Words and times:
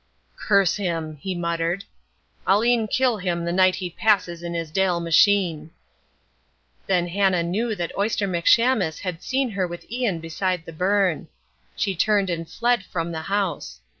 "Curse 0.35 0.77
him," 0.77 1.17
he 1.17 1.35
muttered, 1.35 1.83
"I'll 2.47 2.63
e'en 2.65 2.87
kill 2.87 3.17
him 3.19 3.45
the 3.45 3.51
night 3.53 3.75
as 3.75 3.79
he 3.81 3.89
passes 3.91 4.41
in 4.41 4.55
his 4.55 4.71
deil 4.71 4.99
machine." 4.99 5.69
Then 6.87 7.07
Hannah 7.09 7.43
knew 7.43 7.75
that 7.75 7.95
Oyster 7.95 8.27
McShamus 8.27 9.01
had 9.01 9.21
seen 9.21 9.51
her 9.51 9.67
with 9.67 9.85
Ian 9.91 10.19
beside 10.19 10.65
the 10.65 10.73
burn. 10.73 11.27
She 11.75 11.95
turned 11.95 12.31
and 12.31 12.49
fled 12.49 12.83
from 12.83 13.11
the 13.11 13.21
house. 13.29 13.79